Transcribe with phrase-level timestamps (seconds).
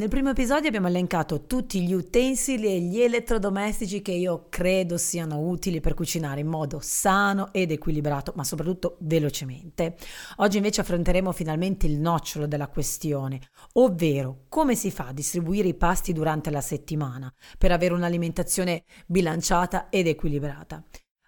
[0.00, 5.40] Nel primo episodio abbiamo elencato tutti gli utensili e gli elettrodomestici che io credo siano
[5.40, 9.98] utili per cucinare in modo sano ed equilibrato, ma soprattutto velocemente.
[10.36, 13.40] Oggi invece affronteremo finalmente il nocciolo della questione,
[13.74, 19.90] ovvero come si fa a distribuire i pasti durante la settimana per avere un'alimentazione bilanciata
[19.90, 20.82] ed equilibrata.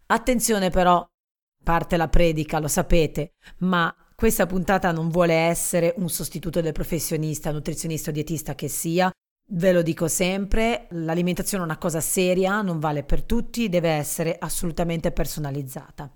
[0.07, 1.07] Attenzione però,
[1.63, 7.51] parte la predica, lo sapete, ma questa puntata non vuole essere un sostituto del professionista,
[7.51, 9.11] nutrizionista o dietista che sia.
[9.49, 14.37] Ve lo dico sempre, l'alimentazione è una cosa seria, non vale per tutti, deve essere
[14.39, 16.09] assolutamente personalizzata.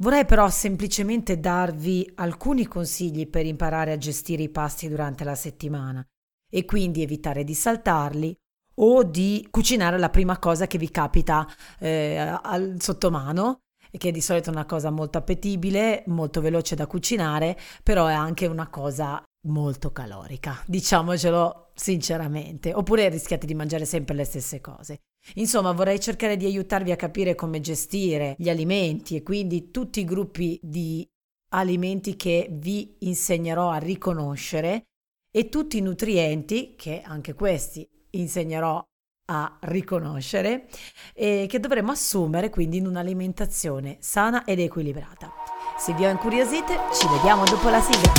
[0.00, 6.06] Vorrei però semplicemente darvi alcuni consigli per imparare a gestire i pasti durante la settimana
[6.52, 8.36] e quindi evitare di saltarli
[8.74, 14.50] o di cucinare la prima cosa che vi capita eh, al sottomano che di solito
[14.50, 19.92] è una cosa molto appetibile, molto veloce da cucinare, però è anche una cosa molto
[19.92, 25.00] calorica, diciamocelo sinceramente, oppure rischiate di mangiare sempre le stesse cose.
[25.34, 30.04] Insomma, vorrei cercare di aiutarvi a capire come gestire gli alimenti e quindi tutti i
[30.04, 31.06] gruppi di
[31.50, 34.84] alimenti che vi insegnerò a riconoscere
[35.30, 38.82] e tutti i nutrienti, che anche questi insegnerò
[39.26, 40.66] a riconoscere
[41.12, 45.32] e che dovremo assumere quindi in un'alimentazione sana ed equilibrata.
[45.78, 48.12] Se vi ho incuriosite, ci vediamo dopo la sigla.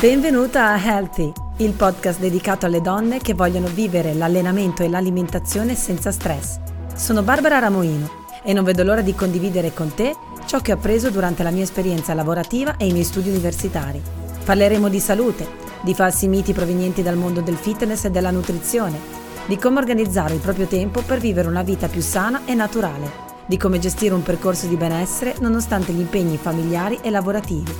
[0.00, 6.10] Benvenuta a Healthy, il podcast dedicato alle donne che vogliono vivere l'allenamento e l'alimentazione senza
[6.10, 6.58] stress.
[6.94, 11.10] Sono Barbara Ramoino e non vedo l'ora di condividere con te ciò che ho appreso
[11.10, 14.02] durante la mia esperienza lavorativa e i miei studi universitari.
[14.44, 15.48] Parleremo di salute,
[15.82, 19.15] di falsi miti provenienti dal mondo del fitness e della nutrizione
[19.46, 23.10] di come organizzare il proprio tempo per vivere una vita più sana e naturale,
[23.46, 27.74] di come gestire un percorso di benessere nonostante gli impegni familiari e lavorativi.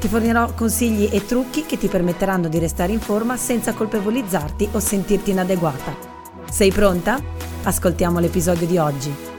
[0.00, 4.80] Ti fornirò consigli e trucchi che ti permetteranno di restare in forma senza colpevolizzarti o
[4.80, 5.94] sentirti inadeguata.
[6.50, 7.22] Sei pronta?
[7.62, 9.31] Ascoltiamo l'episodio di oggi.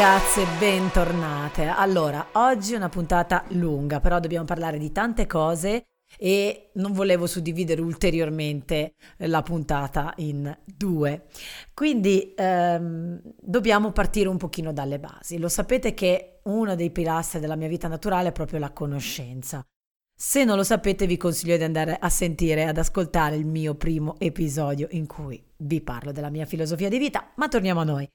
[0.00, 1.66] Ragazze, bentornate.
[1.66, 7.26] Allora, oggi è una puntata lunga, però dobbiamo parlare di tante cose e non volevo
[7.26, 11.26] suddividere ulteriormente la puntata in due.
[11.74, 15.36] Quindi ehm, dobbiamo partire un pochino dalle basi.
[15.36, 19.62] Lo sapete che uno dei pilastri della mia vita naturale è proprio la conoscenza.
[20.16, 24.14] Se non lo sapete vi consiglio di andare a sentire, ad ascoltare il mio primo
[24.18, 28.08] episodio in cui vi parlo della mia filosofia di vita, ma torniamo a noi.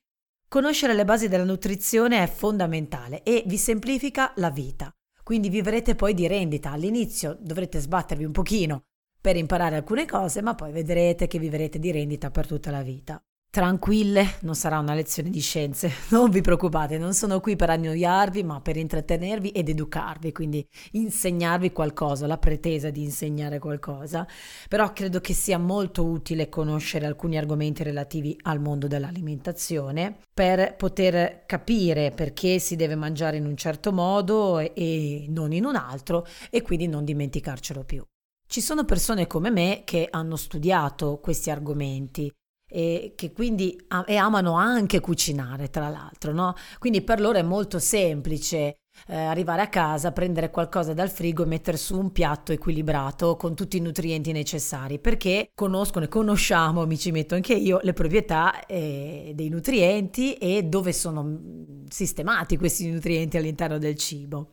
[0.47, 4.91] Conoscere le basi della nutrizione è fondamentale e vi semplifica la vita.
[5.23, 6.71] Quindi vivrete poi di rendita.
[6.71, 8.83] All'inizio dovrete sbattervi un pochino
[9.19, 13.21] per imparare alcune cose, ma poi vedrete che vivrete di rendita per tutta la vita
[13.55, 18.43] tranquille, non sarà una lezione di scienze, non vi preoccupate, non sono qui per annoiarvi,
[18.43, 24.27] ma per intrattenervi ed educarvi, quindi insegnarvi qualcosa, la pretesa di insegnare qualcosa,
[24.67, 31.45] però credo che sia molto utile conoscere alcuni argomenti relativi al mondo dell'alimentazione per poter
[31.45, 36.61] capire perché si deve mangiare in un certo modo e non in un altro e
[36.61, 38.03] quindi non dimenticarcelo più.
[38.45, 42.29] Ci sono persone come me che hanno studiato questi argomenti
[42.67, 46.53] e che quindi e amano anche cucinare, tra l'altro, no?
[46.79, 48.77] Quindi per loro è molto semplice
[49.07, 53.55] eh, arrivare a casa, prendere qualcosa dal frigo e mettere su un piatto equilibrato con
[53.55, 58.65] tutti i nutrienti necessari, perché conoscono e conosciamo, mi ci metto anche io, le proprietà
[58.65, 64.49] eh, dei nutrienti e dove sono mm, sistemati questi nutrienti all'interno del cibo.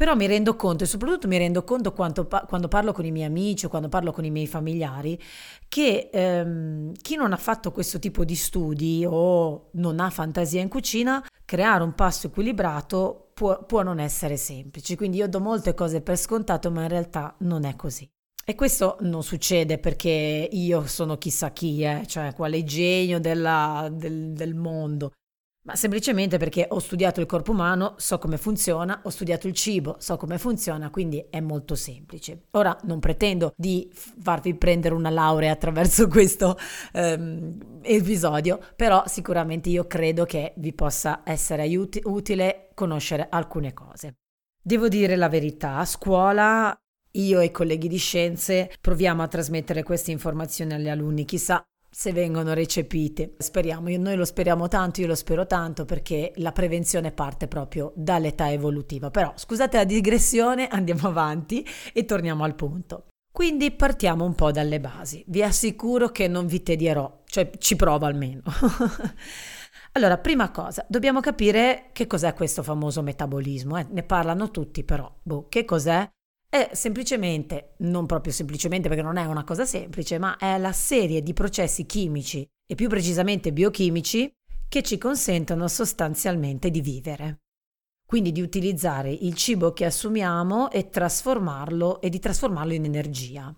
[0.00, 3.26] Però mi rendo conto, e soprattutto mi rendo conto quando, quando parlo con i miei
[3.26, 5.20] amici o quando parlo con i miei familiari,
[5.68, 10.70] che ehm, chi non ha fatto questo tipo di studi o non ha fantasia in
[10.70, 14.96] cucina, creare un pasto equilibrato può, può non essere semplice.
[14.96, 18.10] Quindi io do molte cose per scontato, ma in realtà non è così.
[18.42, 24.32] E questo non succede perché io sono chissà chi, eh, cioè quale genio della, del,
[24.32, 25.12] del mondo
[25.62, 29.96] ma semplicemente perché ho studiato il corpo umano, so come funziona, ho studiato il cibo,
[29.98, 32.46] so come funziona, quindi è molto semplice.
[32.52, 36.56] Ora non pretendo di farvi prendere una laurea attraverso questo
[36.94, 44.14] um, episodio, però sicuramente io credo che vi possa essere aiuti- utile conoscere alcune cose.
[44.62, 46.74] Devo dire la verità, a scuola
[47.14, 52.12] io e i colleghi di scienze proviamo a trasmettere queste informazioni agli alunni, chissà se
[52.12, 53.34] vengono recepite.
[53.38, 58.50] Speriamo, noi lo speriamo tanto, io lo spero tanto perché la prevenzione parte proprio dall'età
[58.50, 59.10] evolutiva.
[59.10, 63.06] Però scusate la digressione, andiamo avanti e torniamo al punto.
[63.32, 65.24] Quindi partiamo un po' dalle basi.
[65.26, 68.42] Vi assicuro che non vi tedierò, cioè ci provo almeno.
[69.92, 73.76] Allora, prima cosa, dobbiamo capire che cos'è questo famoso metabolismo.
[73.76, 73.86] Eh?
[73.90, 76.08] Ne parlano tutti, però, boh, che cos'è?
[76.52, 81.22] È semplicemente, non proprio semplicemente perché non è una cosa semplice, ma è la serie
[81.22, 84.28] di processi chimici e più precisamente biochimici
[84.68, 87.42] che ci consentono sostanzialmente di vivere.
[88.04, 93.54] Quindi di utilizzare il cibo che assumiamo e trasformarlo e di trasformarlo in energia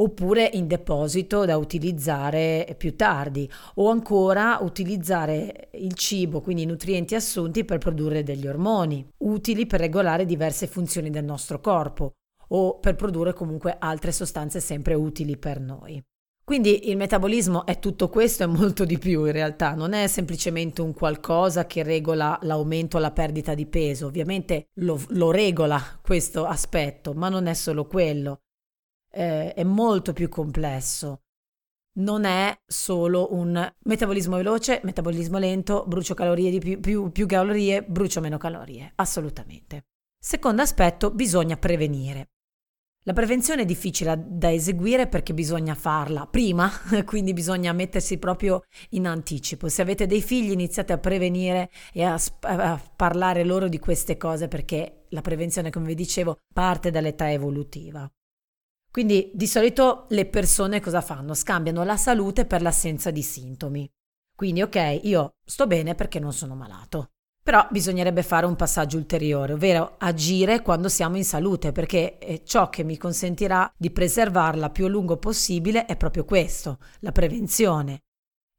[0.00, 7.14] oppure in deposito da utilizzare più tardi o ancora utilizzare il cibo, quindi i nutrienti
[7.14, 12.12] assunti per produrre degli ormoni, utili per regolare diverse funzioni del nostro corpo
[12.48, 16.02] o per produrre comunque altre sostanze sempre utili per noi.
[16.44, 20.80] Quindi il metabolismo è tutto questo e molto di più in realtà, non è semplicemente
[20.80, 26.46] un qualcosa che regola l'aumento o la perdita di peso, ovviamente lo, lo regola questo
[26.46, 28.38] aspetto, ma non è solo quello
[29.18, 31.22] eh, è molto più complesso.
[31.98, 37.82] Non è solo un metabolismo veloce, metabolismo lento, brucio calorie di più, più, più calorie,
[37.82, 38.92] brucio meno calorie.
[38.94, 39.86] Assolutamente.
[40.16, 42.28] Secondo aspetto, bisogna prevenire.
[43.02, 46.70] La prevenzione è difficile da eseguire perché bisogna farla prima,
[47.04, 49.68] quindi bisogna mettersi proprio in anticipo.
[49.68, 54.46] Se avete dei figli iniziate a prevenire e a, a, parlare loro di queste cose
[54.46, 58.08] perché la prevenzione, come vi dicevo, parte dall'età evolutiva.
[58.90, 61.34] Quindi di solito le persone cosa fanno?
[61.34, 63.90] Scambiano la salute per l'assenza di sintomi.
[64.34, 67.10] Quindi ok, io sto bene perché non sono malato.
[67.42, 72.68] Però bisognerebbe fare un passaggio ulteriore, ovvero agire quando siamo in salute, perché eh, ciò
[72.68, 78.02] che mi consentirà di preservarla più a lungo possibile è proprio questo, la prevenzione.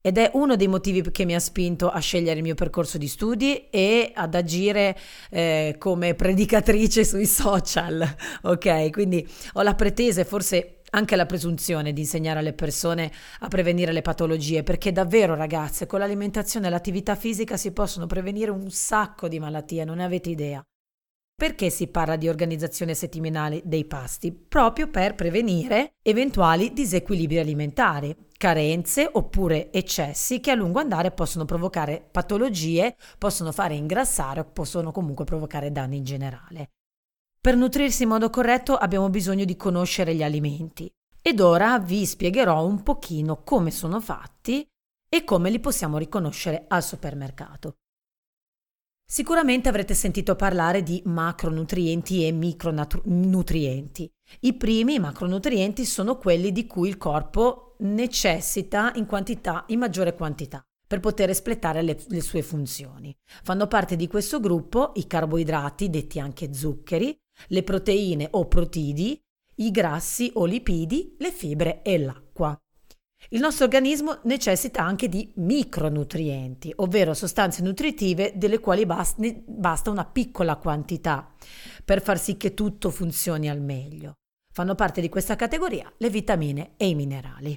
[0.01, 3.09] Ed è uno dei motivi che mi ha spinto a scegliere il mio percorso di
[3.09, 4.97] studi e ad agire
[5.29, 8.07] eh, come predicatrice sui social,
[8.43, 8.91] ok?
[8.91, 13.91] Quindi ho la pretesa e forse anche la presunzione di insegnare alle persone a prevenire
[13.91, 19.27] le patologie, perché davvero ragazze, con l'alimentazione e l'attività fisica si possono prevenire un sacco
[19.27, 20.63] di malattie, non ne avete idea.
[21.39, 24.33] Perché si parla di organizzazione settimanale dei pasti?
[24.33, 32.05] Proprio per prevenire eventuali disequilibri alimentari, carenze oppure eccessi che a lungo andare possono provocare
[32.11, 36.71] patologie, possono fare ingrassare o possono comunque provocare danni in generale.
[37.39, 42.65] Per nutrirsi in modo corretto abbiamo bisogno di conoscere gli alimenti ed ora vi spiegherò
[42.65, 44.67] un pochino come sono fatti
[45.07, 47.75] e come li possiamo riconoscere al supermercato.
[49.11, 54.07] Sicuramente avrete sentito parlare di macronutrienti e micronutrienti.
[54.41, 60.63] I primi macronutrienti sono quelli di cui il corpo necessita in quantità, in maggiore quantità
[60.85, 63.11] per poter espletare le, le, sue funzioni.
[63.41, 69.19] Fanno parte di questo gruppo i carboidrati, detti anche zuccheri, le proteine o protidi,
[69.55, 72.55] i grassi o lipidi, le fibre e l'acqua.
[73.29, 80.55] Il nostro organismo necessita anche di micronutrienti, ovvero sostanze nutritive delle quali basta una piccola
[80.55, 81.31] quantità
[81.85, 84.13] per far sì che tutto funzioni al meglio.
[84.51, 87.55] Fanno parte di questa categoria le vitamine e i minerali.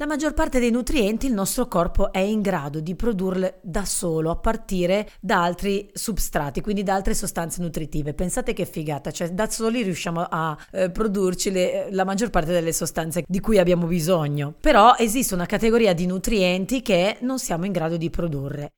[0.00, 4.30] La maggior parte dei nutrienti il nostro corpo è in grado di produrle da solo
[4.30, 8.14] a partire da altri substrati, quindi da altre sostanze nutritive.
[8.14, 12.72] Pensate che figata, cioè da soli riusciamo a eh, produrci le, la maggior parte delle
[12.72, 14.54] sostanze di cui abbiamo bisogno.
[14.58, 18.70] Però esiste una categoria di nutrienti che non siamo in grado di produrre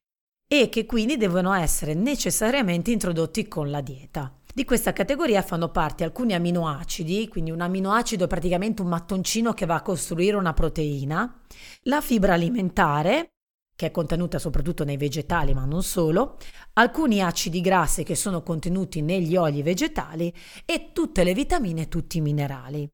[0.52, 4.41] e che quindi devono essere necessariamente introdotti con la dieta.
[4.54, 9.64] Di questa categoria fanno parte alcuni aminoacidi, quindi un aminoacido è praticamente un mattoncino che
[9.64, 11.40] va a costruire una proteina,
[11.84, 13.30] la fibra alimentare,
[13.74, 16.36] che è contenuta soprattutto nei vegetali ma non solo,
[16.74, 20.30] alcuni acidi grassi che sono contenuti negli oli vegetali
[20.66, 22.86] e tutte le vitamine e tutti i minerali.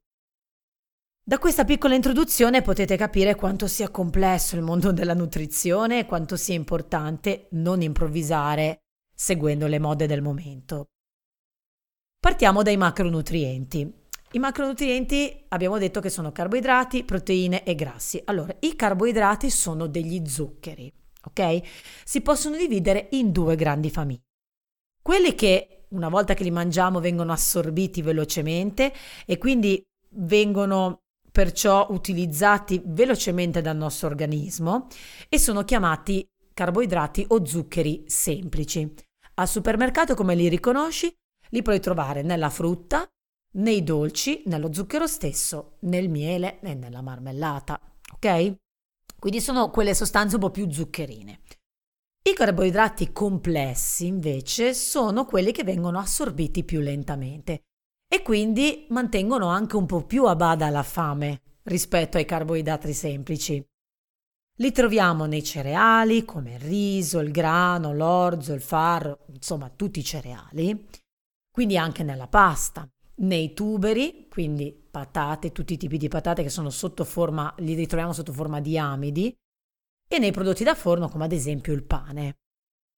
[1.21, 6.37] Da questa piccola introduzione potete capire quanto sia complesso il mondo della nutrizione e quanto
[6.37, 8.79] sia importante non improvvisare
[9.13, 10.87] seguendo le mode del momento.
[12.21, 13.93] Partiamo dai macronutrienti.
[14.33, 18.21] I macronutrienti abbiamo detto che sono carboidrati, proteine e grassi.
[18.25, 21.61] Allora, i carboidrati sono degli zuccheri, ok?
[22.03, 24.25] Si possono dividere in due grandi famiglie.
[25.01, 28.93] Quelli che una volta che li mangiamo vengono assorbiti velocemente
[29.25, 34.87] e quindi vengono perciò utilizzati velocemente dal nostro organismo
[35.29, 38.93] e sono chiamati carboidrati o zuccheri semplici.
[39.35, 41.15] Al supermercato come li riconosci?
[41.49, 43.07] Li puoi trovare nella frutta,
[43.53, 47.79] nei dolci, nello zucchero stesso, nel miele e nella marmellata,
[48.13, 48.55] ok?
[49.17, 51.41] Quindi sono quelle sostanze un po' più zuccherine.
[52.21, 57.63] I carboidrati complessi invece sono quelli che vengono assorbiti più lentamente
[58.07, 63.65] e quindi mantengono anche un po' più a bada la fame rispetto ai carboidrati semplici.
[64.59, 70.03] Li troviamo nei cereali come il riso, il grano, l'orzo, il farro, insomma tutti i
[70.03, 70.87] cereali,
[71.51, 76.69] quindi anche nella pasta, nei tuberi, quindi patate, tutti i tipi di patate che sono
[76.69, 79.35] sotto forma, li ritroviamo sotto forma di amidi,
[80.11, 82.37] e nei prodotti da forno come ad esempio il pane.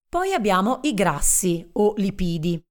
[0.07, 2.61] Poi abbiamo i grassi o lipidi,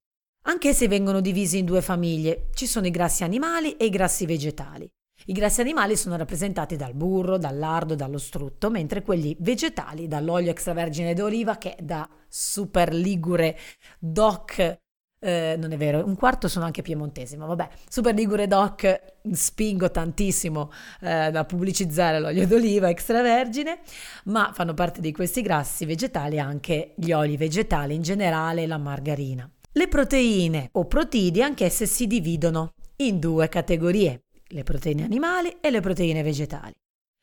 [0.44, 4.24] anche se vengono divisi in due famiglie, ci sono i grassi animali e i grassi
[4.24, 4.88] vegetali.
[5.26, 10.50] I grassi animali sono rappresentati dal burro, dal lardo, dallo strutto, mentre quelli vegetali dall'olio
[10.50, 13.58] extravergine d'oliva che da super ligure
[13.98, 14.78] doc
[15.20, 19.90] eh, non è vero, un quarto sono anche piemontesi, ma vabbè, Super Ligure Doc spingo
[19.90, 20.72] tantissimo
[21.02, 23.80] eh, da pubblicizzare l'olio d'oliva extravergine,
[24.24, 28.78] ma fanno parte di questi grassi vegetali anche gli oli vegetali in generale e la
[28.78, 29.48] margarina.
[29.72, 35.80] Le proteine o protidi anch'esse si dividono in due categorie, le proteine animali e le
[35.80, 36.72] proteine vegetali.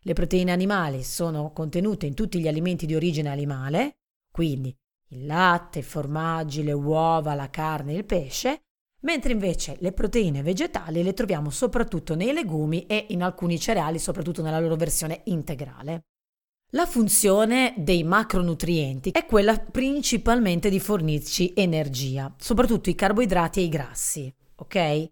[0.04, 3.98] Le proteine animali sono contenute in tutti gli alimenti di origine animale,
[4.32, 4.74] quindi
[5.10, 8.62] il latte, i formaggi, le uova, la carne, il pesce,
[9.02, 14.42] mentre invece le proteine vegetali le troviamo soprattutto nei legumi e in alcuni cereali, soprattutto
[14.42, 16.04] nella loro versione integrale.
[16.72, 23.70] La funzione dei macronutrienti è quella principalmente di fornirci energia, soprattutto i carboidrati e i
[23.70, 25.08] grassi, ok?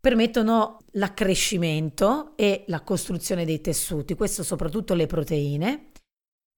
[0.00, 5.90] Permettono l'accrescimento e la costruzione dei tessuti, questo soprattutto le proteine,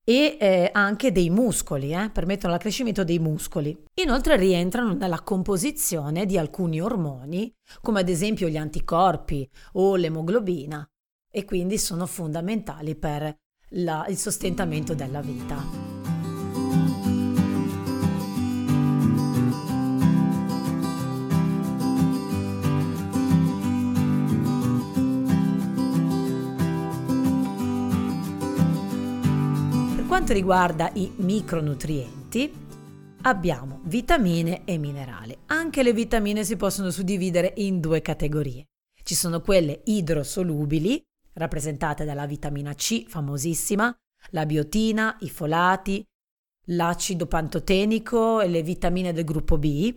[0.05, 3.77] e eh, anche dei muscoli, eh, permettono l'accrescimento dei muscoli.
[4.03, 10.89] Inoltre rientrano nella composizione di alcuni ormoni, come ad esempio gli anticorpi o l'emoglobina,
[11.31, 13.35] e quindi sono fondamentali per
[13.71, 16.10] la, il sostentamento della vita.
[30.11, 32.53] Quanto riguarda i micronutrienti,
[33.23, 35.39] abbiamo vitamine e minerali.
[35.47, 38.71] Anche le vitamine si possono suddividere in due categorie.
[39.05, 41.01] Ci sono quelle idrosolubili,
[41.35, 43.97] rappresentate dalla vitamina C, famosissima,
[44.31, 46.05] la biotina, i folati,
[46.71, 49.95] l'acido pantotenico e le vitamine del gruppo B,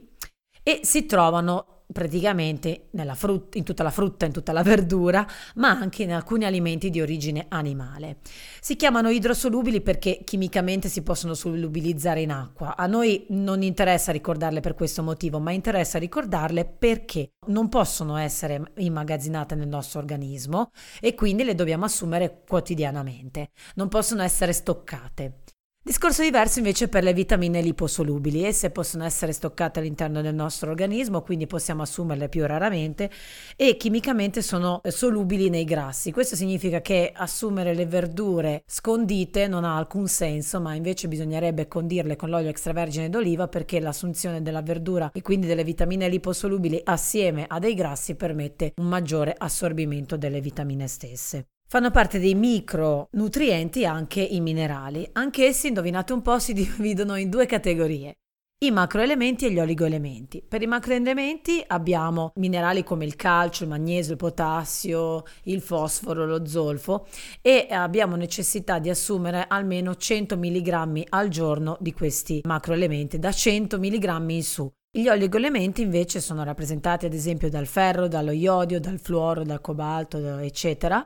[0.61, 6.03] e si trovano praticamente frutta, in tutta la frutta, in tutta la verdura, ma anche
[6.03, 8.17] in alcuni alimenti di origine animale.
[8.59, 12.75] Si chiamano idrosolubili perché chimicamente si possono solubilizzare in acqua.
[12.75, 18.71] A noi non interessa ricordarle per questo motivo, ma interessa ricordarle perché non possono essere
[18.77, 23.51] immagazzinate nel nostro organismo e quindi le dobbiamo assumere quotidianamente.
[23.75, 25.42] Non possono essere stoccate.
[25.85, 28.45] Discorso diverso invece per le vitamine liposolubili.
[28.45, 33.11] Esse possono essere stoccate all'interno del nostro organismo, quindi possiamo assumerle più raramente
[33.57, 36.13] e chimicamente sono solubili nei grassi.
[36.13, 42.15] Questo significa che assumere le verdure scondite non ha alcun senso, ma invece bisognerebbe condirle
[42.15, 47.59] con l'olio extravergine d'oliva perché l'assunzione della verdura e quindi delle vitamine liposolubili assieme a
[47.59, 51.47] dei grassi permette un maggiore assorbimento delle vitamine stesse.
[51.73, 55.09] Fanno parte dei micronutrienti anche i minerali.
[55.13, 58.17] Anch'essi, indovinate un po', si dividono in due categorie.
[58.63, 60.43] I macroelementi e gli oligoelementi.
[60.47, 66.45] Per i macroelementi abbiamo minerali come il calcio, il magnesio, il potassio, il fosforo, lo
[66.45, 67.07] zolfo
[67.41, 73.79] e abbiamo necessità di assumere almeno 100 mg al giorno di questi macroelementi, da 100
[73.79, 74.71] mg in su.
[74.95, 80.37] Gli oligoelementi invece sono rappresentati ad esempio dal ferro, dallo iodio, dal fluoro, dal cobalto,
[80.37, 81.03] eccetera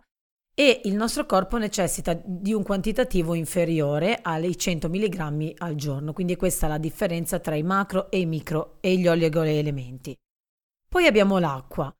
[0.60, 6.36] e il nostro corpo necessita di un quantitativo inferiore ai 100 mg al giorno, quindi
[6.36, 10.18] questa è la differenza tra i macro e i micro e gli oligoelementi.
[10.90, 11.94] Poi abbiamo l'acqua.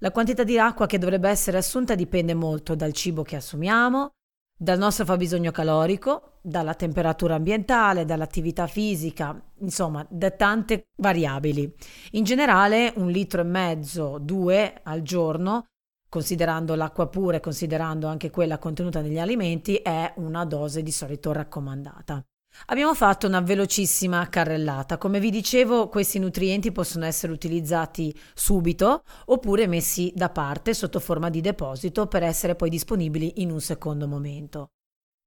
[0.00, 4.10] La quantità di acqua che dovrebbe essere assunta dipende molto dal cibo che assumiamo,
[4.58, 11.74] dal nostro fabbisogno calorico, dalla temperatura ambientale, dall'attività fisica, insomma, da tante variabili.
[12.10, 15.64] In generale, un litro e mezzo, due al giorno
[16.12, 21.32] considerando l'acqua pura e considerando anche quella contenuta negli alimenti, è una dose di solito
[21.32, 22.22] raccomandata.
[22.66, 24.98] Abbiamo fatto una velocissima carrellata.
[24.98, 31.30] Come vi dicevo, questi nutrienti possono essere utilizzati subito oppure messi da parte sotto forma
[31.30, 34.72] di deposito per essere poi disponibili in un secondo momento.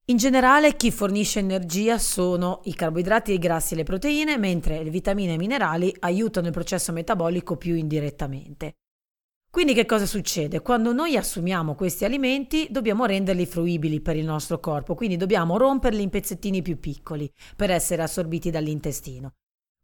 [0.09, 4.91] In generale, chi fornisce energia sono i carboidrati, i grassi e le proteine, mentre le
[4.91, 8.75] vitamine e i minerali aiutano il processo metabolico più indirettamente.
[9.55, 10.59] Quindi che cosa succede?
[10.59, 16.01] Quando noi assumiamo questi alimenti dobbiamo renderli fruibili per il nostro corpo, quindi dobbiamo romperli
[16.01, 19.35] in pezzettini più piccoli per essere assorbiti dall'intestino.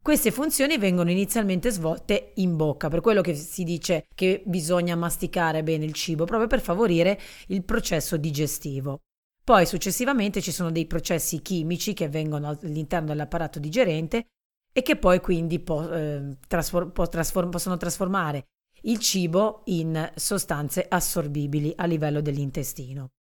[0.04, 5.63] Queste funzioni vengono inizialmente svolte in bocca, per quello che si dice che bisogna masticare
[5.63, 9.04] bene il cibo, proprio per favorire il processo digestivo.
[9.42, 14.25] Poi successivamente ci sono dei processi chimici che avvengono all'interno dell'apparato digerente
[14.74, 18.48] e che poi quindi po- eh, trasfor- po- trasform- possono trasformare
[18.82, 23.12] il cibo in sostanze assorbibili a livello dell'intestino.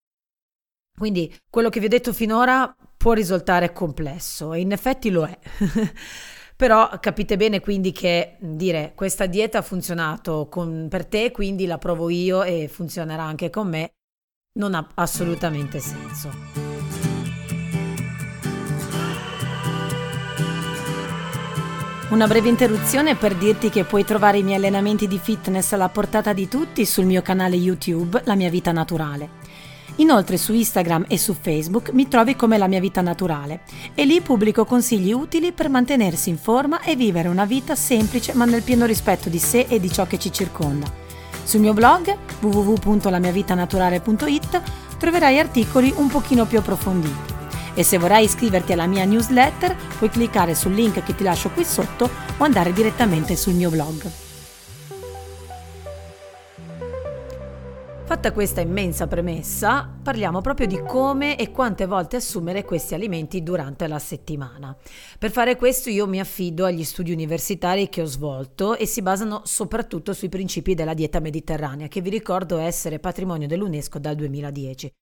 [0.97, 5.38] Quindi quello che vi ho detto finora può risultare complesso e in effetti lo è.
[6.57, 11.79] Però capite bene quindi che dire questa dieta ha funzionato con, per te, quindi la
[11.79, 13.95] provo io e funzionerà anche con me,
[14.59, 16.79] non ha assolutamente senso.
[22.11, 26.33] Una breve interruzione per dirti che puoi trovare i miei allenamenti di fitness alla portata
[26.33, 29.29] di tutti sul mio canale YouTube La mia vita naturale.
[29.97, 33.61] Inoltre su Instagram e su Facebook mi trovi come La mia vita naturale
[33.95, 38.45] e lì pubblico consigli utili per mantenersi in forma e vivere una vita semplice ma
[38.45, 40.93] nel pieno rispetto di sé e di ciò che ci circonda.
[41.45, 44.62] Sul mio blog www.lamiavitanaturale.it
[44.99, 47.39] troverai articoli un pochino più approfonditi.
[47.80, 51.64] E se vorrai iscriverti alla mia newsletter, puoi cliccare sul link che ti lascio qui
[51.64, 54.06] sotto o andare direttamente sul mio blog.
[58.04, 63.88] Fatta questa immensa premessa, parliamo proprio di come e quante volte assumere questi alimenti durante
[63.88, 64.76] la settimana.
[65.18, 69.40] Per fare questo io mi affido agli studi universitari che ho svolto e si basano
[69.44, 74.92] soprattutto sui principi della dieta mediterranea, che vi ricordo essere patrimonio dell'UNESCO dal 2010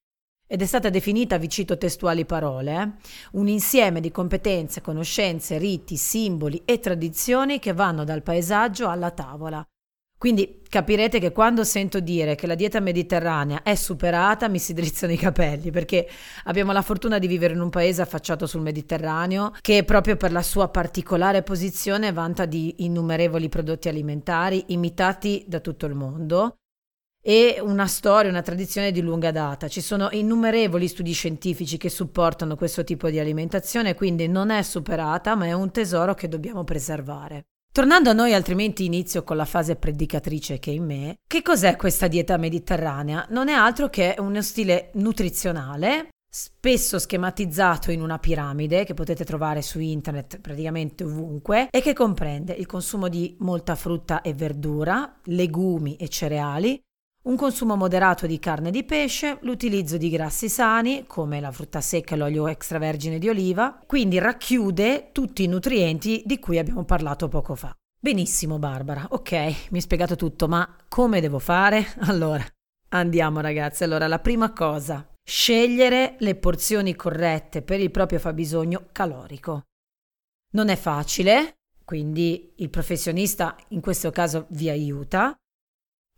[0.51, 2.91] ed è stata definita, vi cito testuali parole, eh,
[3.33, 9.63] un insieme di competenze, conoscenze, riti, simboli e tradizioni che vanno dal paesaggio alla tavola.
[10.17, 15.13] Quindi capirete che quando sento dire che la dieta mediterranea è superata mi si drizzano
[15.13, 16.09] i capelli perché
[16.45, 20.41] abbiamo la fortuna di vivere in un paese affacciato sul Mediterraneo che proprio per la
[20.41, 26.58] sua particolare posizione vanta di innumerevoli prodotti alimentari imitati da tutto il mondo
[27.21, 29.67] e una storia, una tradizione di lunga data.
[29.67, 35.35] Ci sono innumerevoli studi scientifici che supportano questo tipo di alimentazione, quindi non è superata,
[35.35, 37.43] ma è un tesoro che dobbiamo preservare.
[37.71, 41.15] Tornando a noi, altrimenti inizio con la fase predicatrice che è in me.
[41.27, 43.27] Che cos'è questa dieta mediterranea?
[43.29, 49.63] Non è altro che uno stile nutrizionale spesso schematizzato in una piramide che potete trovare
[49.63, 55.95] su internet praticamente ovunque e che comprende il consumo di molta frutta e verdura, legumi
[55.95, 56.79] e cereali,
[57.21, 61.81] un consumo moderato di carne e di pesce, l'utilizzo di grassi sani come la frutta
[61.81, 67.27] secca e l'olio extravergine di oliva, quindi racchiude tutti i nutrienti di cui abbiamo parlato
[67.27, 67.75] poco fa.
[68.01, 71.85] Benissimo Barbara, ok, mi hai spiegato tutto, ma come devo fare?
[72.07, 72.45] Allora,
[72.89, 73.83] andiamo ragazzi.
[73.83, 79.65] Allora, la prima cosa, scegliere le porzioni corrette per il proprio fabbisogno calorico.
[80.51, 85.35] Non è facile, quindi il professionista in questo caso vi aiuta,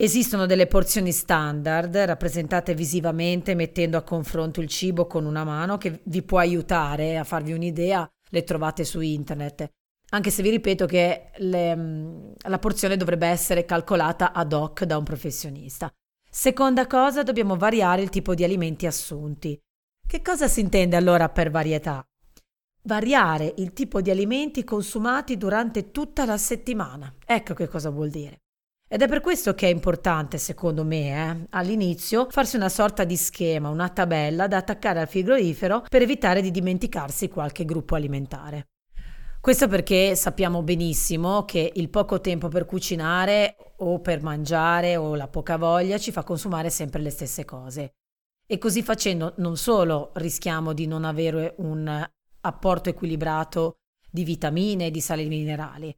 [0.04, 6.00] Esistono delle porzioni standard rappresentate visivamente mettendo a confronto il cibo con una mano che
[6.06, 9.70] vi può aiutare a farvi un'idea, le trovate su internet.
[10.10, 14.98] Anche se vi ripeto che le, mm, la porzione dovrebbe essere calcolata ad hoc da
[14.98, 15.94] un professionista.
[16.28, 19.56] Seconda cosa, dobbiamo variare il tipo di alimenti assunti.
[20.08, 22.04] Che cosa si intende allora per varietà?
[22.86, 27.14] Variare il tipo di alimenti consumati durante tutta la settimana.
[27.24, 28.41] Ecco che cosa vuol dire.
[28.94, 33.16] Ed è per questo che è importante, secondo me, eh, all'inizio farsi una sorta di
[33.16, 38.66] schema, una tabella da attaccare al frigorifero per evitare di dimenticarsi qualche gruppo alimentare.
[39.40, 45.30] Questo perché sappiamo benissimo che il poco tempo per cucinare o per mangiare o la
[45.30, 47.94] poca voglia ci fa consumare sempre le stesse cose.
[48.46, 52.10] E così facendo non solo rischiamo di non avere un
[52.42, 53.78] apporto equilibrato
[54.10, 55.96] di vitamine e di sali minerali,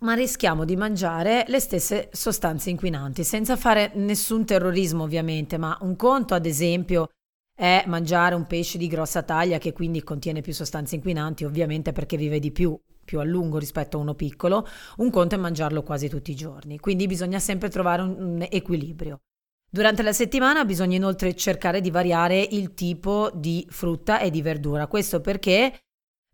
[0.00, 5.96] ma rischiamo di mangiare le stesse sostanze inquinanti, senza fare nessun terrorismo ovviamente, ma un
[5.96, 7.08] conto ad esempio
[7.54, 12.18] è mangiare un pesce di grossa taglia che quindi contiene più sostanze inquinanti, ovviamente perché
[12.18, 14.66] vive di più, più a lungo rispetto a uno piccolo,
[14.98, 19.20] un conto è mangiarlo quasi tutti i giorni, quindi bisogna sempre trovare un, equilibrio.
[19.68, 24.86] Durante la settimana bisogna inoltre cercare di variare il tipo di frutta e di verdura,
[24.86, 25.80] questo perché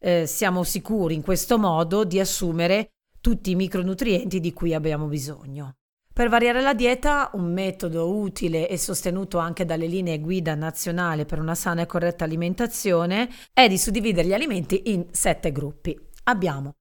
[0.01, 2.91] eh, siamo sicuri in questo modo di assumere
[3.23, 5.77] tutti i micronutrienti di cui abbiamo bisogno.
[6.13, 11.39] Per variare la dieta, un metodo utile e sostenuto anche dalle linee guida nazionali per
[11.39, 15.99] una sana e corretta alimentazione è di suddividere gli alimenti in sette gruppi.
[16.25, 16.75] Abbiamo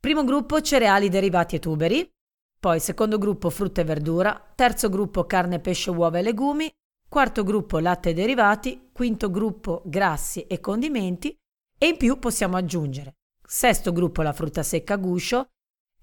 [0.00, 2.10] primo gruppo cereali derivati e tuberi,
[2.58, 6.68] poi secondo gruppo frutta e verdura, terzo gruppo carne, pesce, uova e legumi,
[7.08, 11.36] quarto gruppo latte e derivati, quinto gruppo grassi e condimenti
[11.78, 15.50] e in più possiamo aggiungere sesto gruppo la frutta secca a guscio,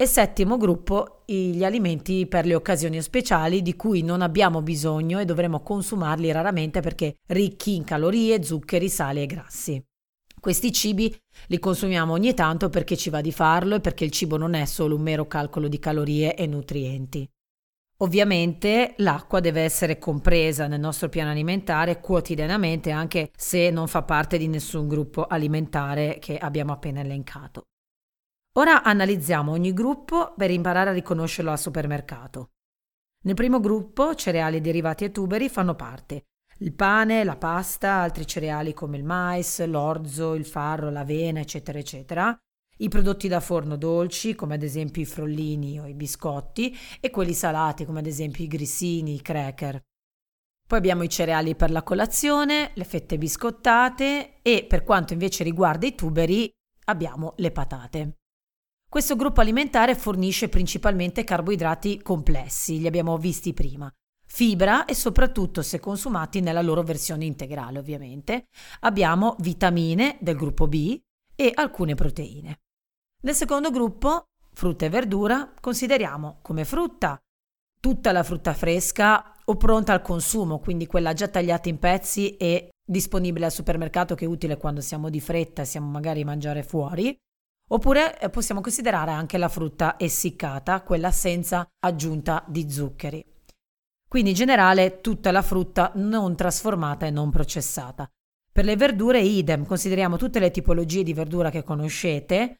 [0.03, 5.23] E settimo gruppo, gli alimenti per le occasioni speciali di cui non abbiamo bisogno e
[5.23, 9.81] dovremo consumarli raramente perché ricchi in calorie, zuccheri, sali e grassi.
[10.37, 11.15] Questi cibi
[11.47, 14.65] li consumiamo ogni tanto perché ci va di farlo e perché il cibo non è
[14.65, 17.25] solo un mero calcolo di calorie e nutrienti.
[17.99, 24.37] Ovviamente l'acqua deve essere compresa nel nostro piano alimentare quotidianamente anche se non fa parte
[24.37, 27.67] di nessun gruppo alimentare che abbiamo appena elencato.
[28.55, 32.51] Ora analizziamo ogni gruppo per imparare a riconoscerlo al supermercato.
[33.23, 36.25] Nel primo gruppo, cereali derivati e tuberi fanno parte.
[36.59, 42.37] Il pane, la pasta, altri cereali come il mais, l'orzo, il farro, l'avena, eccetera, eccetera.
[42.77, 47.33] I prodotti da forno dolci, come ad esempio i frollini o i biscotti, e quelli
[47.33, 49.81] salati, come ad esempio i grissini, i cracker.
[50.67, 55.87] Poi abbiamo i cereali per la colazione, le fette biscottate e per quanto invece riguarda
[55.87, 56.51] i tuberi
[56.85, 58.17] abbiamo le patate.
[58.93, 63.91] Questo gruppo alimentare fornisce principalmente carboidrati complessi, li abbiamo visti prima,
[64.23, 68.49] fibra e soprattutto se consumati nella loro versione integrale ovviamente.
[68.81, 70.95] Abbiamo vitamine del gruppo B
[71.35, 72.59] e alcune proteine.
[73.23, 77.19] Nel secondo gruppo, frutta e verdura, consideriamo come frutta
[77.79, 82.69] tutta la frutta fresca o pronta al consumo, quindi quella già tagliata in pezzi e
[82.85, 86.61] disponibile al supermercato che è utile quando siamo di fretta e siamo magari a mangiare
[86.61, 87.17] fuori.
[87.69, 93.25] Oppure eh, possiamo considerare anche la frutta essiccata, quella senza aggiunta di zuccheri.
[94.07, 98.07] Quindi in generale tutta la frutta non trasformata e non processata.
[98.51, 102.57] Per le verdure idem, consideriamo tutte le tipologie di verdura che conoscete,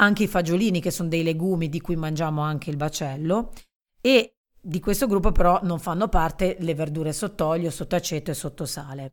[0.00, 3.52] anche i fagiolini che sono dei legumi di cui mangiamo anche il bacello
[4.00, 9.12] e di questo gruppo però non fanno parte le verdure sott'olio, sott'aceto e sottosale.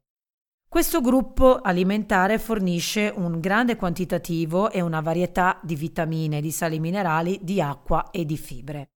[0.69, 7.39] Questo gruppo alimentare fornisce un grande quantitativo e una varietà di vitamine, di sali minerali,
[7.41, 8.91] di acqua e di fibre.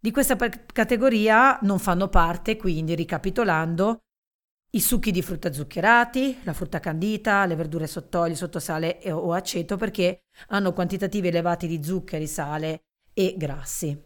[0.00, 3.98] Di questa categoria non fanno parte, quindi ricapitolando,
[4.70, 10.24] i succhi di frutta zuccherati, la frutta candita, le verdure sott'olio, sottosale o aceto perché
[10.48, 12.82] hanno quantitativi elevati di zuccheri, sale
[13.14, 13.96] e grassi.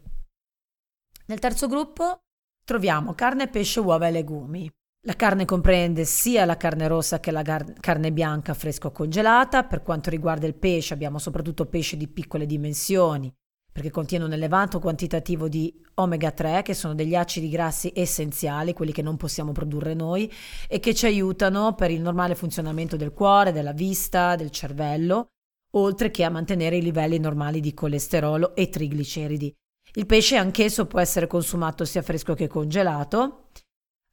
[1.26, 2.20] Nel terzo gruppo
[2.64, 4.70] troviamo carne, pesce, uova e legumi.
[5.04, 9.64] La carne comprende sia la carne rossa che la gar- carne bianca fresca o congelata.
[9.64, 13.32] Per quanto riguarda il pesce abbiamo soprattutto pesce di piccole dimensioni,
[13.72, 18.92] perché contiene un elevato quantitativo di omega 3, che sono degli acidi grassi essenziali, quelli
[18.92, 20.32] che non possiamo produrre noi,
[20.68, 25.30] e che ci aiutano per il normale funzionamento del cuore, della vista, del cervello,
[25.74, 29.52] oltre che a mantenere i livelli normali di colesterolo e trigliceridi.
[29.94, 33.48] Il pesce anch'esso può essere consumato sia fresco che congelato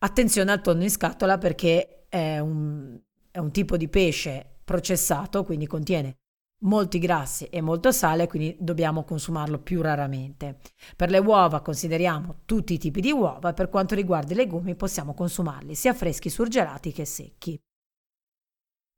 [0.01, 2.97] Attenzione al tonno in scatola perché è un,
[3.31, 6.15] è un tipo di pesce processato, quindi contiene
[6.62, 10.59] molti grassi e molto sale, quindi dobbiamo consumarlo più raramente.
[10.95, 15.13] Per le uova consideriamo tutti i tipi di uova, per quanto riguarda i legumi possiamo
[15.13, 17.59] consumarli sia freschi surgelati che secchi.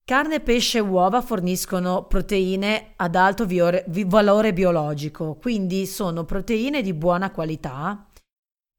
[0.03, 7.31] Carne, pesce e uova forniscono proteine ad alto valore biologico, quindi sono proteine di buona
[7.31, 8.05] qualità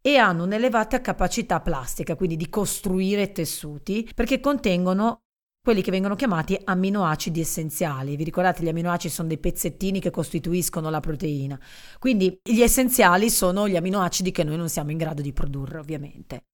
[0.03, 5.21] e hanno un'elevata capacità plastica, quindi di costruire tessuti, perché contengono
[5.63, 8.17] quelli che vengono chiamati amminoacidi essenziali.
[8.17, 11.59] Vi ricordate, gli amminoacidi sono dei pezzettini che costituiscono la proteina.
[12.01, 16.47] Quindi gli essenziali sono gli amminoacidi che noi non siamo in grado di produrre, ovviamente.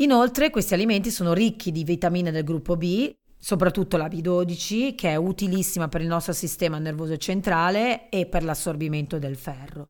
[0.00, 5.16] Inoltre, questi alimenti sono ricchi di vitamine del gruppo B, soprattutto la B12, che è
[5.16, 9.88] utilissima per il nostro sistema nervoso centrale e per l'assorbimento del ferro.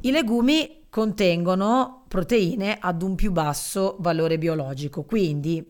[0.00, 5.62] I legumi contengono proteine ad un più basso valore biologico, quindi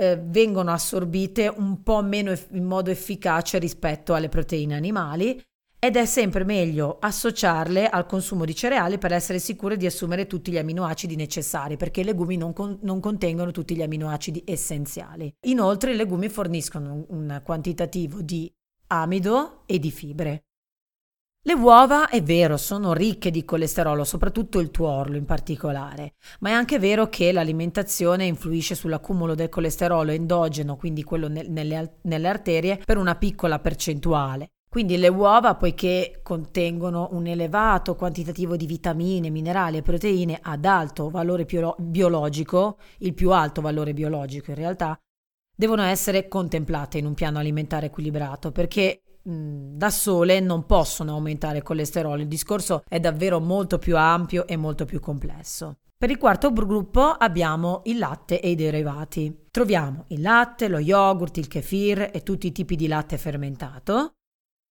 [0.00, 5.42] eh, vengono assorbite un po' meno eff- in modo efficace rispetto alle proteine animali
[5.76, 10.52] ed è sempre meglio associarle al consumo di cereali per essere sicure di assumere tutti
[10.52, 15.34] gli aminoacidi necessari, perché i legumi non, con- non contengono tutti gli aminoacidi essenziali.
[15.46, 18.48] Inoltre i legumi forniscono un, un quantitativo di
[18.86, 20.44] amido e di fibre.
[21.42, 26.52] Le uova, è vero, sono ricche di colesterolo, soprattutto il tuorlo in particolare, ma è
[26.52, 32.82] anche vero che l'alimentazione influisce sull'accumulo del colesterolo endogeno, quindi quello ne- nelle, nelle arterie,
[32.84, 34.50] per una piccola percentuale.
[34.68, 41.08] Quindi le uova, poiché contengono un elevato quantitativo di vitamine, minerali e proteine ad alto
[41.08, 45.00] valore bio- biologico, il più alto valore biologico in realtà,
[45.54, 51.62] devono essere contemplate in un piano alimentare equilibrato perché da sole non possono aumentare il
[51.62, 52.22] colesterolo.
[52.22, 55.78] Il discorso è davvero molto più ampio e molto più complesso.
[55.98, 59.46] Per il quarto gruppo abbiamo il latte e i derivati.
[59.50, 64.12] Troviamo il latte, lo yogurt, il kefir e tutti i tipi di latte fermentato.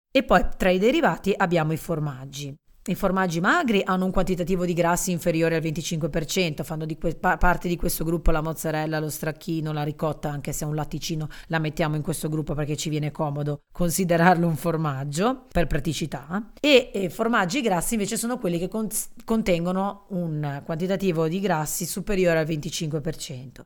[0.10, 2.56] E poi tra i derivati abbiamo i formaggi.
[2.90, 7.68] I formaggi magri hanno un quantitativo di grassi inferiore al 25%, fanno di que- parte
[7.68, 11.60] di questo gruppo la mozzarella, lo stracchino, la ricotta, anche se è un latticino la
[11.60, 16.52] mettiamo in questo gruppo perché ci viene comodo considerarlo un formaggio per praticità.
[16.62, 18.88] E, e formaggi grassi invece sono quelli che con-
[19.26, 23.64] contengono un quantitativo di grassi superiore al 25%.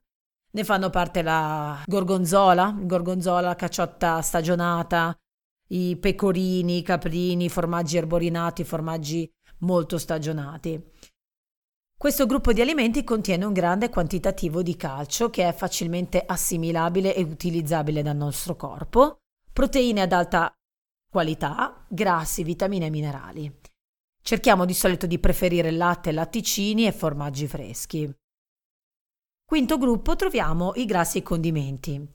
[0.54, 5.16] Ne fanno parte la gorgonzola, gorgonzola, la cacciotta stagionata,
[5.72, 9.30] i pecorini, i caprini, i formaggi erborinati, i formaggi
[9.60, 10.82] molto stagionati.
[11.98, 17.22] Questo gruppo di alimenti contiene un grande quantitativo di calcio che è facilmente assimilabile e
[17.22, 19.18] utilizzabile dal nostro corpo,
[19.54, 20.52] proteine ad alta
[21.10, 23.60] qualità, grassi, vitamine e minerali.
[24.24, 28.12] Cerchiamo di solito di preferire latte, latticini e formaggi freschi.
[29.46, 32.12] Quinto gruppo troviamo i grassi e i condimenti.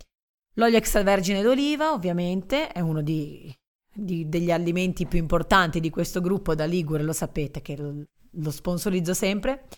[0.59, 3.55] L'olio extravergine d'oliva, ovviamente, è uno di,
[3.92, 9.12] di, degli alimenti più importanti di questo gruppo da Ligure, lo sapete che lo, sponsorizzo
[9.12, 9.69] sempre,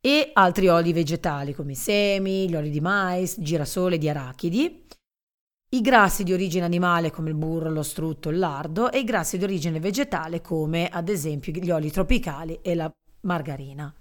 [0.00, 4.84] e altri oli vegetali come i semi, gli oli di mais, girasole, di arachidi,
[5.70, 9.38] i grassi di origine animale come il burro, lo strutto, il lardo e i grassi
[9.38, 13.94] di origine vegetale come ad esempio gli oli tropicali e la margarina.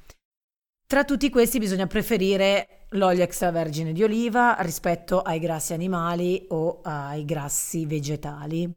[0.86, 7.26] Tra tutti questi bisogna preferire l'olio extravergine di oliva rispetto ai grassi animali o ai
[7.26, 8.74] grassi vegetali.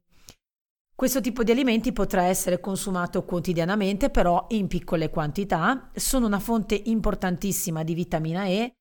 [0.96, 5.90] Questo tipo di alimenti potrà essere consumato quotidianamente, però in piccole quantità.
[5.94, 8.74] Sono una fonte importantissima di vitamina E,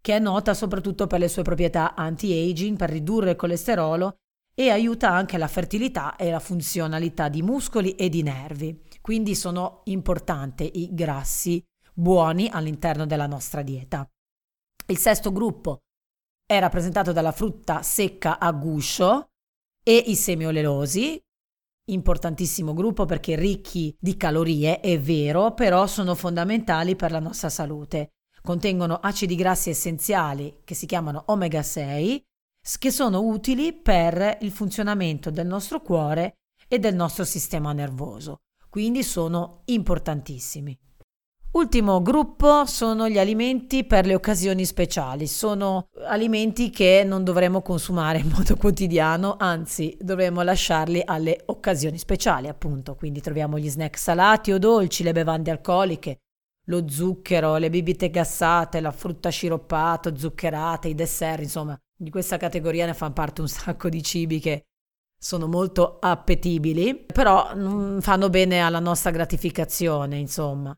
[0.00, 4.16] che è nota soprattutto per le sue proprietà anti-aging, per ridurre il colesterolo
[4.54, 8.82] e aiuta anche la fertilità e la funzionalità di muscoli e di nervi.
[9.02, 14.08] Quindi sono importanti i grassi buoni all'interno della nostra dieta.
[14.90, 15.82] Il sesto gruppo
[16.46, 19.32] è rappresentato dalla frutta secca a guscio
[19.84, 21.22] e i semi oleosi,
[21.90, 28.12] importantissimo gruppo perché ricchi di calorie, è vero, però sono fondamentali per la nostra salute.
[28.40, 32.24] Contengono acidi grassi essenziali che si chiamano omega 6,
[32.78, 38.38] che sono utili per il funzionamento del nostro cuore e del nostro sistema nervoso.
[38.70, 40.78] Quindi sono importantissimi.
[41.50, 45.26] Ultimo gruppo sono gli alimenti per le occasioni speciali.
[45.26, 52.48] Sono alimenti che non dovremmo consumare in modo quotidiano, anzi dovremmo lasciarli alle occasioni speciali,
[52.48, 52.94] appunto.
[52.94, 56.18] Quindi troviamo gli snack salati o dolci, le bevande alcoliche,
[56.66, 62.84] lo zucchero, le bibite gassate, la frutta sciroppata, zuccherata, i dessert, insomma, di questa categoria
[62.84, 64.66] ne fanno parte un sacco di cibi che
[65.18, 70.76] sono molto appetibili, però non fanno bene alla nostra gratificazione, insomma.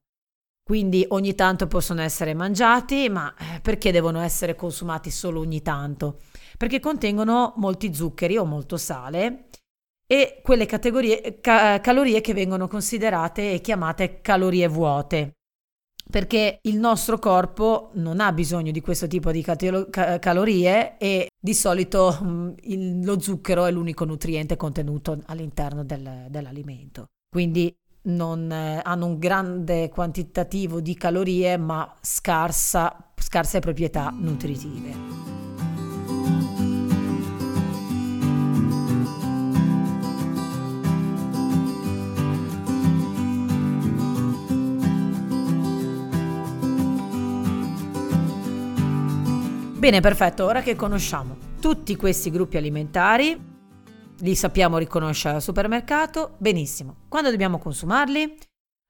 [0.70, 6.20] Quindi ogni tanto possono essere mangiati, ma eh, perché devono essere consumati solo ogni tanto?
[6.56, 9.48] Perché contengono molti zuccheri o molto sale
[10.06, 15.32] e quelle ca- calorie che vengono considerate e chiamate calorie vuote.
[16.08, 21.30] Perché il nostro corpo non ha bisogno di questo tipo di catelo- ca- calorie e
[21.36, 27.08] di solito mh, mm, il, lo zucchero è l'unico nutriente contenuto all'interno del, dell'alimento.
[27.28, 35.20] Quindi non, eh, hanno un grande quantitativo di calorie ma scarsa, scarse proprietà nutritive.
[49.80, 53.59] Bene, perfetto, ora che conosciamo tutti questi gruppi alimentari,
[54.20, 57.04] li sappiamo riconoscere al supermercato, benissimo.
[57.08, 58.38] Quando dobbiamo consumarli?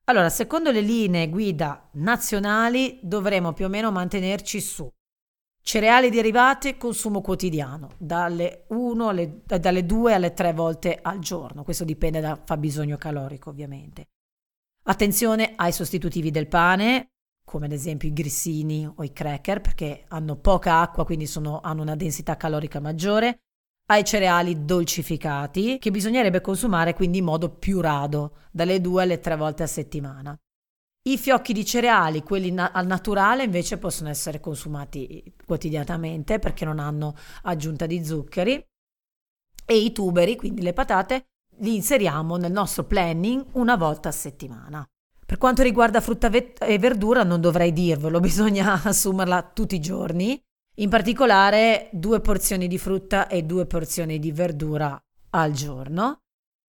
[0.05, 4.91] Allora, secondo le linee guida nazionali dovremo più o meno mantenerci su
[5.63, 11.63] cereali derivati, consumo quotidiano, dalle, alle, dalle 2 alle 3 volte al giorno.
[11.63, 14.09] Questo dipende dal fabbisogno calorico, ovviamente.
[14.85, 17.11] Attenzione ai sostitutivi del pane,
[17.45, 21.83] come ad esempio i grissini o i cracker, perché hanno poca acqua, quindi sono, hanno
[21.83, 23.43] una densità calorica maggiore
[23.91, 29.37] ai cereali dolcificati che bisognerebbe consumare quindi in modo più rado, dalle due alle tre
[29.37, 30.37] volte a settimana.
[31.09, 36.79] I fiocchi di cereali, quelli na- al naturale, invece possono essere consumati quotidianamente perché non
[36.79, 38.65] hanno aggiunta di zuccheri.
[39.65, 41.27] E i tuberi, quindi le patate,
[41.59, 44.87] li inseriamo nel nostro planning una volta a settimana.
[45.25, 50.41] Per quanto riguarda frutta e verdura, non dovrei dirvelo, bisogna assumerla tutti i giorni
[50.77, 54.99] in particolare due porzioni di frutta e due porzioni di verdura
[55.31, 56.19] al giorno.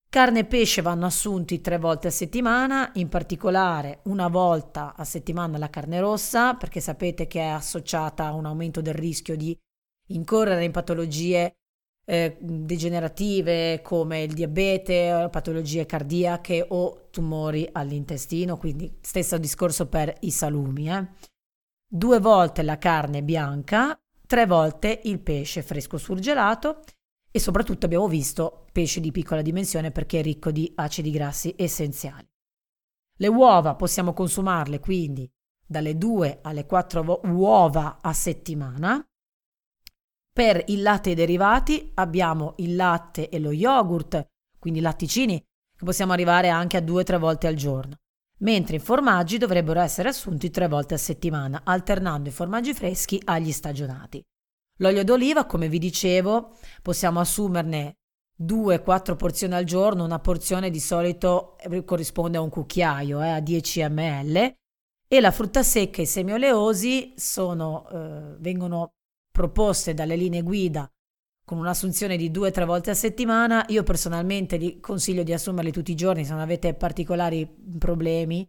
[0.09, 5.57] Carne e pesce vanno assunti tre volte a settimana, in particolare una volta a settimana
[5.57, 9.57] la carne rossa, perché sapete che è associata a un aumento del rischio di
[10.07, 11.55] incorrere in patologie
[12.03, 20.31] eh, degenerative come il diabete, patologie cardiache o tumori all'intestino, quindi stesso discorso per i
[20.31, 20.89] salumi.
[20.89, 21.07] Eh.
[21.93, 26.83] Due volte la carne bianca, tre volte il pesce fresco surgelato
[27.29, 32.25] e soprattutto abbiamo visto pesce di piccola dimensione perché è ricco di acidi grassi essenziali.
[33.17, 35.29] Le uova possiamo consumarle quindi
[35.65, 39.05] dalle 2 alle 4 uova a settimana
[40.31, 45.37] per il latte e i derivati abbiamo il latte e lo yogurt, quindi latticini,
[45.75, 47.97] che possiamo arrivare anche a 2-3 volte al giorno,
[48.41, 53.51] mentre i formaggi dovrebbero essere assunti 3 volte a settimana, alternando i formaggi freschi agli
[53.51, 54.23] stagionati.
[54.79, 57.97] L'olio d'oliva, come vi dicevo, possiamo assumerne
[58.41, 63.83] 2-4 porzioni al giorno, una porzione di solito corrisponde a un cucchiaio, eh, a 10
[63.89, 64.55] ml,
[65.07, 68.93] e la frutta secca e i semi oleosi sono, eh, vengono
[69.31, 70.89] proposte dalle linee guida
[71.51, 75.73] con un'assunzione di due o tre volte a settimana, io personalmente vi consiglio di assumerli
[75.73, 77.45] tutti i giorni se non avete particolari
[77.77, 78.47] problemi,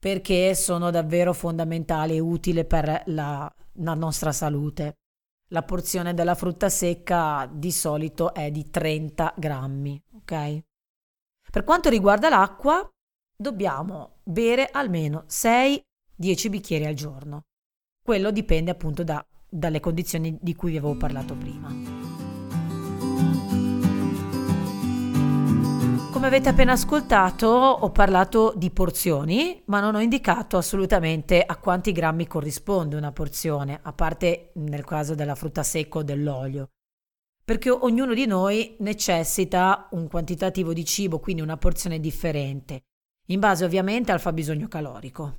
[0.00, 4.94] perché sono davvero fondamentali e utili per la, la nostra salute.
[5.48, 10.62] La porzione della frutta secca di solito è di 30 grammi, ok?
[11.50, 12.88] Per quanto riguarda l'acqua,
[13.36, 15.82] dobbiamo bere almeno 6-10
[16.48, 17.42] bicchieri al giorno.
[18.02, 22.07] Quello dipende appunto da dalle condizioni di cui vi avevo parlato prima.
[26.18, 31.92] Come avete appena ascoltato, ho parlato di porzioni, ma non ho indicato assolutamente a quanti
[31.92, 36.70] grammi corrisponde una porzione, a parte nel caso della frutta secca o dell'olio.
[37.44, 42.80] Perché ognuno di noi necessita un quantitativo di cibo, quindi una porzione differente,
[43.28, 45.36] in base ovviamente al fabbisogno calorico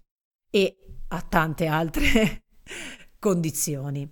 [0.49, 0.77] e
[1.09, 2.43] a tante altre
[3.19, 4.09] condizioni.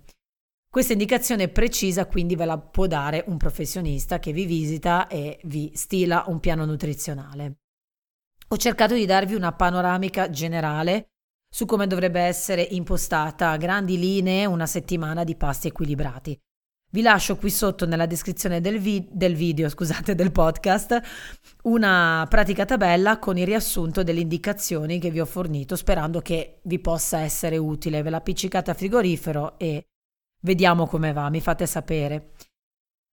[0.70, 5.72] Questa indicazione precisa quindi ve la può dare un professionista che vi visita e vi
[5.74, 7.60] stila un piano nutrizionale.
[8.48, 11.08] Ho cercato di darvi una panoramica generale
[11.50, 16.38] su come dovrebbe essere impostata a grandi linee una settimana di pasti equilibrati.
[16.90, 21.00] Vi lascio qui sotto nella descrizione del, vi- del, video, scusate, del podcast,
[21.64, 26.78] una pratica tabella con il riassunto delle indicazioni che vi ho fornito, sperando che vi
[26.78, 28.02] possa essere utile.
[28.02, 29.86] Ve la appiccicate a frigorifero e
[30.40, 32.32] vediamo come va, mi fate sapere.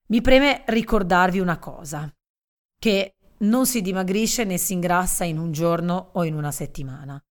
[0.08, 2.12] Mi preme ricordarvi una cosa,
[2.80, 7.22] che non si dimagrisce né si ingrassa in un giorno o in una settimana.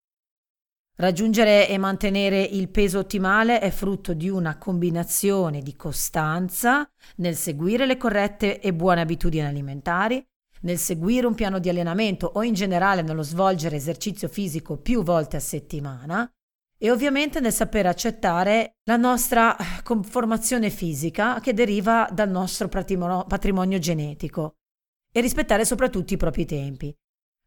[0.97, 7.85] Raggiungere e mantenere il peso ottimale è frutto di una combinazione di costanza nel seguire
[7.85, 10.25] le corrette e buone abitudini alimentari,
[10.61, 15.37] nel seguire un piano di allenamento o in generale nello svolgere esercizio fisico più volte
[15.37, 16.31] a settimana
[16.85, 24.57] e ovviamente nel saper accettare la nostra conformazione fisica che deriva dal nostro patrimonio genetico
[25.11, 26.95] e rispettare soprattutto i propri tempi.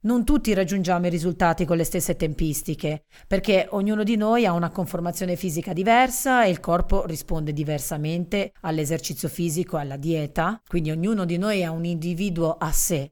[0.06, 4.72] Non tutti raggiungiamo i risultati con le stesse tempistiche, perché ognuno di noi ha una
[4.72, 11.26] conformazione fisica diversa e il corpo risponde diversamente all'esercizio fisico e alla dieta, quindi ognuno
[11.26, 13.12] di noi è un individuo a sé.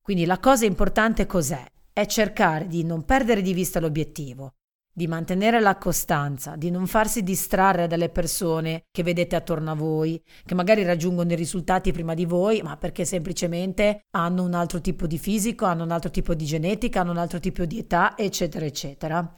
[0.00, 1.64] Quindi la cosa importante cos'è?
[1.92, 4.52] È cercare di non perdere di vista l'obiettivo,
[4.96, 10.18] di mantenere la costanza, di non farsi distrarre dalle persone che vedete attorno a voi,
[10.42, 15.06] che magari raggiungono i risultati prima di voi, ma perché semplicemente hanno un altro tipo
[15.06, 18.64] di fisico, hanno un altro tipo di genetica, hanno un altro tipo di età, eccetera,
[18.64, 19.34] eccetera.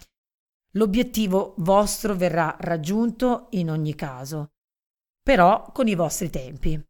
[0.75, 4.53] L'obiettivo vostro verrà raggiunto in ogni caso,
[5.21, 6.88] però con i vostri tempi.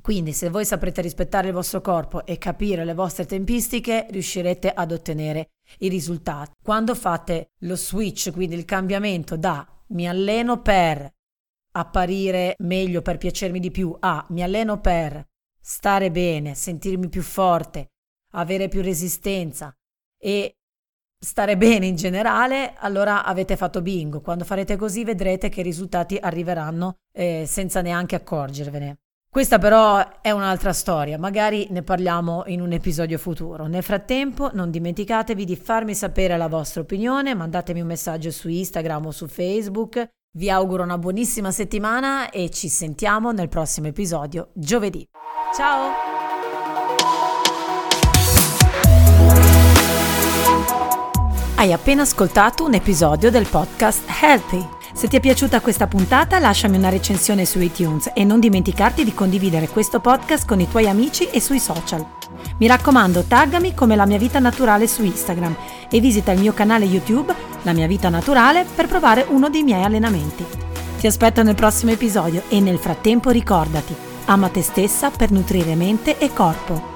[0.00, 4.92] Quindi se voi saprete rispettare il vostro corpo e capire le vostre tempistiche, riuscirete ad
[4.92, 6.52] ottenere i risultati.
[6.62, 11.12] Quando fate lo switch, quindi il cambiamento da mi alleno per
[11.72, 15.24] apparire meglio, per piacermi di più, a mi alleno per
[15.60, 17.90] stare bene, sentirmi più forte,
[18.32, 19.74] avere più resistenza
[20.18, 20.56] e
[21.18, 24.20] stare bene in generale, allora avete fatto bingo.
[24.20, 28.98] Quando farete così vedrete che i risultati arriveranno eh, senza neanche accorgervene.
[29.32, 33.68] Questa però è un'altra storia, magari ne parliamo in un episodio futuro.
[33.68, 39.06] Nel frattempo non dimenticatevi di farmi sapere la vostra opinione, mandatemi un messaggio su Instagram
[39.06, 40.04] o su Facebook.
[40.36, 45.06] Vi auguro una buonissima settimana e ci sentiamo nel prossimo episodio giovedì.
[45.54, 45.90] Ciao!
[51.54, 56.76] Hai appena ascoltato un episodio del podcast Healthy se ti è piaciuta questa puntata lasciami
[56.76, 61.28] una recensione su iTunes e non dimenticarti di condividere questo podcast con i tuoi amici
[61.30, 62.04] e sui social.
[62.58, 65.56] Mi raccomando, taggami come la mia vita naturale su Instagram
[65.90, 69.82] e visita il mio canale YouTube La mia vita naturale per provare uno dei miei
[69.82, 70.44] allenamenti.
[70.98, 73.94] Ti aspetto nel prossimo episodio e nel frattempo ricordati,
[74.26, 76.89] Ama te stessa per nutrire mente e corpo.